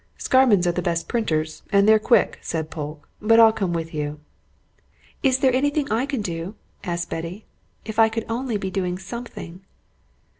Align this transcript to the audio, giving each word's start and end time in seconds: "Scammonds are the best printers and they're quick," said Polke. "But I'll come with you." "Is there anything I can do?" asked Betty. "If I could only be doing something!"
"Scammonds 0.17 0.65
are 0.65 0.71
the 0.71 0.81
best 0.81 1.07
printers 1.07 1.61
and 1.71 1.87
they're 1.87 1.99
quick," 1.99 2.39
said 2.41 2.71
Polke. 2.71 3.07
"But 3.21 3.39
I'll 3.39 3.53
come 3.53 3.71
with 3.71 3.93
you." 3.93 4.19
"Is 5.21 5.37
there 5.37 5.53
anything 5.53 5.91
I 5.91 6.07
can 6.07 6.23
do?" 6.23 6.55
asked 6.83 7.11
Betty. 7.11 7.45
"If 7.85 7.99
I 7.99 8.09
could 8.09 8.25
only 8.27 8.57
be 8.57 8.71
doing 8.71 8.97
something!" 8.97 9.61